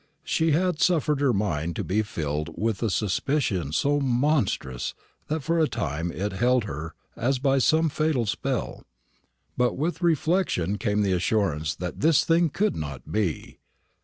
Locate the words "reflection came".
10.01-11.03